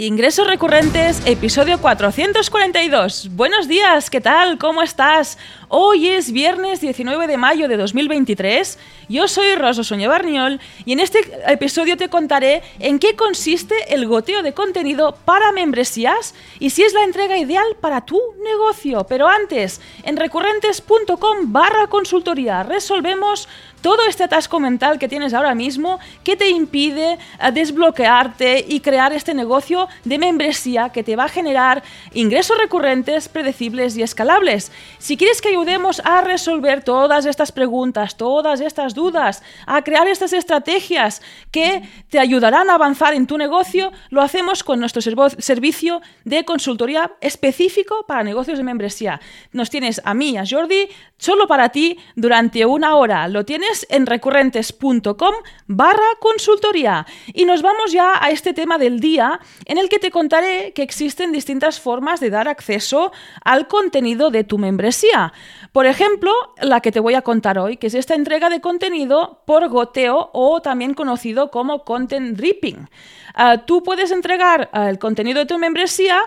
[0.00, 3.30] Ingresos recurrentes, episodio 442.
[3.32, 4.56] Buenos días, ¿qué tal?
[4.56, 5.38] ¿Cómo estás?
[5.66, 8.78] Hoy es viernes 19 de mayo de 2023.
[9.08, 14.06] Yo soy Rosa Soña Barniol y en este episodio te contaré en qué consiste el
[14.06, 19.04] goteo de contenido para membresías y si es la entrega ideal para tu negocio.
[19.08, 23.48] Pero antes, en recurrentes.com barra consultoría resolvemos
[23.80, 29.12] todo este atasco mental que tienes ahora mismo que te impide eh, desbloquearte y crear
[29.12, 31.82] este negocio de membresía que te va a generar
[32.12, 34.72] ingresos recurrentes, predecibles y escalables.
[34.98, 40.32] Si quieres que ayudemos a resolver todas estas preguntas, todas estas dudas, a crear estas
[40.32, 46.44] estrategias que te ayudarán a avanzar en tu negocio, lo hacemos con nuestro servicio de
[46.44, 49.20] consultoría específico para negocios de membresía.
[49.52, 53.28] Nos tienes a mí, a Jordi, solo para ti durante una hora.
[53.28, 55.34] Lo tienes en recurrentes.com
[55.66, 57.06] barra consultoría.
[57.32, 60.82] Y nos vamos ya a este tema del día en el que te contaré que
[60.82, 63.12] existen distintas formas de dar acceso
[63.44, 65.32] al contenido de tu membresía.
[65.72, 69.42] Por ejemplo, la que te voy a contar hoy, que es esta entrega de contenido
[69.46, 72.88] por goteo o también conocido como content dripping.
[73.34, 76.22] Ah, tú puedes entregar ah, el contenido de tu membresía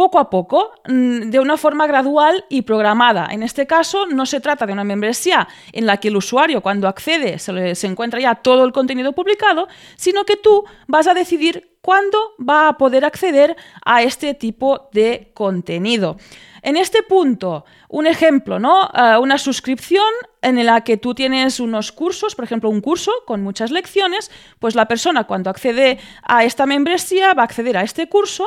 [0.00, 3.28] poco a poco, mm, de una forma gradual y programada.
[3.30, 6.88] En este caso, no se trata de una membresía en la que el usuario cuando
[6.88, 12.18] accede se, encuentra ya todo el contenido publicado, sino que tú vas a decidir cuándo
[12.38, 16.16] va a poder acceder a este tipo de contenido.
[16.62, 18.90] En este punto, un ejemplo, ¿no?
[18.94, 20.04] Eh, una suscripción
[20.42, 24.74] en la que tú tienes unos cursos, por ejemplo, un curso con muchas lecciones, pues
[24.74, 28.46] la persona cuando accede a esta membresía va a acceder a este curso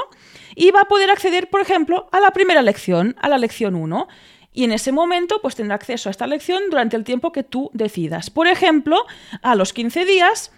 [0.56, 4.08] y va a poder acceder, por ejemplo, a la primera lección, a la lección 1.
[4.56, 7.72] Y en ese momento, pues tendrá acceso a esta lección durante el tiempo que tú
[7.73, 8.30] decidas.
[8.30, 9.04] Por ejemplo,
[9.42, 10.52] a los 15 días,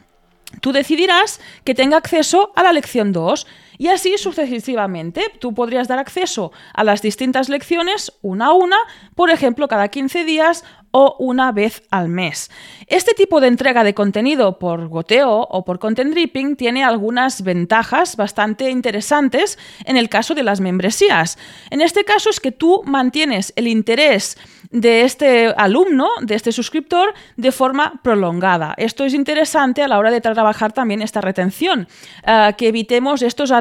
[0.62, 5.32] tú decidirás que tenga acceso a la lección 2 y así sucesivamente.
[5.40, 8.78] Tú podrías dar acceso a las distintas lecciones una a una,
[9.16, 10.64] por ejemplo, cada 15 días
[10.98, 12.50] o una vez al mes.
[12.88, 18.16] Este tipo de entrega de contenido por goteo o por content dripping tiene algunas ventajas
[18.16, 21.38] bastante interesantes en el caso de las membresías.
[21.70, 24.38] En este caso es que tú mantienes el interés
[24.72, 28.74] de este alumno, de este suscriptor, de forma prolongada.
[28.78, 31.88] Esto es interesante a la hora de trabajar también esta retención,
[32.26, 33.56] eh, que evitemos estos, eh,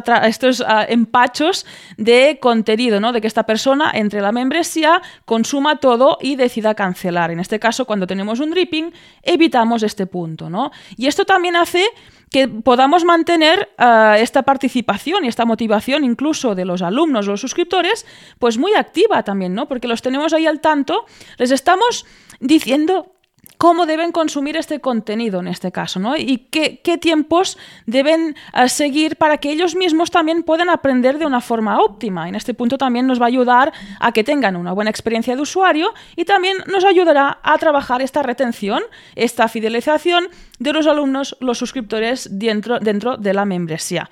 [0.88, 3.12] empachos de contenido, ¿no?
[3.12, 7.23] de que esta persona entre la membresía, consuma todo y decida cancelar.
[7.30, 8.92] En este caso, cuando tenemos un dripping,
[9.22, 10.70] evitamos este punto, ¿no?
[10.96, 11.84] Y esto también hace
[12.30, 18.06] que podamos mantener eh, esta participación y esta motivación incluso de los alumnos, los suscriptores,
[18.38, 19.68] pues muy activa también, ¿no?
[19.68, 21.06] Porque los tenemos ahí al tanto,
[21.38, 22.06] les estamos
[22.40, 23.14] diciendo
[23.58, 26.16] cómo deben consumir este contenido en este caso, ¿no?
[26.16, 31.40] Y qué, tiempos deben eh, seguir para que ellos mismos también puedan aprender de una
[31.40, 32.28] forma óptima.
[32.28, 35.42] En este punto también nos va a ayudar a que tengan una buena experiencia de
[35.42, 38.82] usuario y también nos ayudará a trabajar esta retención,
[39.14, 40.28] esta fidelización
[40.58, 44.08] de los alumnos, los suscriptores dentro, dentro de la membresía.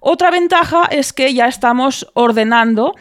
[0.00, 2.94] Otra ventaja es que ya estamos ordenando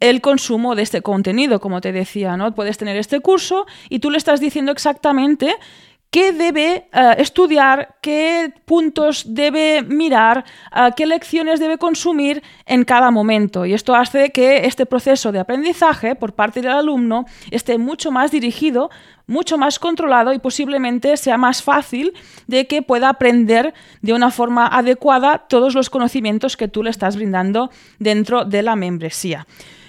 [0.00, 2.54] el consumo de este contenido, como te decía, ¿no?
[2.54, 5.56] Puedes tener este curso y tú le estás diciendo exactamente
[6.10, 10.44] qué debe eh, estudiar, qué puntos debe mirar,
[10.74, 13.66] eh, qué lecciones debe consumir en cada momento.
[13.66, 18.30] Y esto hace que este proceso de aprendizaje por parte del alumno esté mucho más
[18.30, 18.90] dirigido,
[19.26, 22.14] mucho más controlado y posiblemente sea más fácil
[22.46, 27.16] de que pueda aprender de una forma adecuada todos los conocimientos que tú le estás
[27.16, 29.46] brindando dentro de la membresía.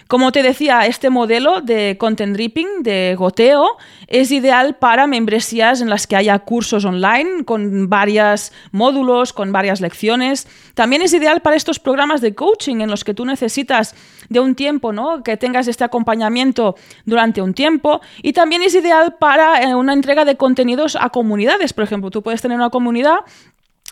[0.10, 3.78] Como te decía, este modelo de content dripping, de goteo,
[4.08, 9.82] es ideal para membresías en las que haya cursos online con varios módulos, con varias
[9.82, 10.48] lecciones.
[10.74, 13.94] También es ideal para estos programas de coaching en los que tú necesitas
[14.30, 15.22] de un tiempo, ¿no?
[15.22, 18.02] Que tengas este acompañamiento durante un tiempo.
[18.24, 21.72] Y también es ideal para eh, una entrega de contenidos a comunidades.
[21.72, 23.20] Por ejemplo, tú puedes tener una comunidad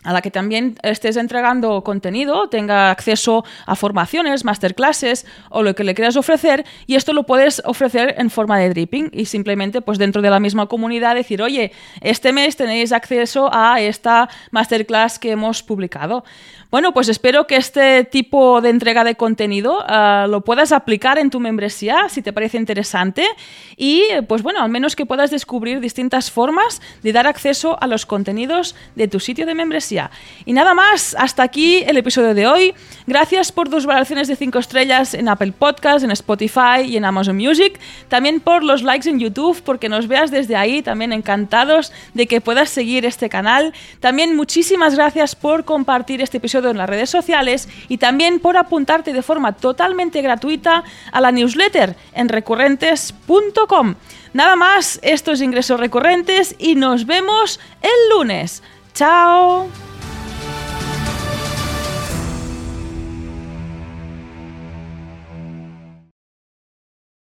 [0.08, 5.84] a la que también estés entregando contenido, tenga acceso a formaciones, masterclasses o lo que
[5.84, 9.98] le quieras ofrecer y esto lo puedes ofrecer en forma de dripping y simplemente pues
[9.98, 15.32] dentro de la misma comunidad decir, oye, este mes tenéis acceso a esta masterclass que
[15.32, 16.24] hemos publicado.
[16.70, 21.28] Bueno, pues espero que este tipo de entrega de contenido ah, lo puedas aplicar en
[21.28, 23.26] tu membresía si te parece interesante
[23.76, 28.06] y pues bueno, al menos que puedas descubrir distintas formas de dar acceso a los
[28.06, 29.97] contenidos de tu sitio de membresía.
[30.44, 32.74] Y nada más, hasta aquí el episodio de hoy.
[33.06, 37.36] Gracias por tus valoraciones de 5 estrellas en Apple Podcasts, en Spotify y en Amazon
[37.36, 37.78] Music.
[38.08, 40.82] También por los likes en YouTube, porque nos veas desde ahí.
[40.82, 43.72] También encantados de que puedas seguir este canal.
[44.00, 49.12] También muchísimas gracias por compartir este episodio en las redes sociales y también por apuntarte
[49.12, 53.94] de forma totalmente gratuita a la newsletter en recurrentes.com.
[54.32, 58.62] Nada más, estos ingresos recurrentes y nos vemos el lunes.
[58.94, 59.87] ¡Chao!